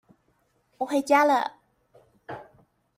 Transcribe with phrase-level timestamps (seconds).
[0.79, 1.57] 我回家了